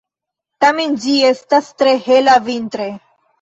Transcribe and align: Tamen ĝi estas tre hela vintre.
Tamen 0.63 0.95
ĝi 1.03 1.17
estas 1.27 1.69
tre 1.83 1.93
hela 2.07 2.39
vintre. 2.49 2.89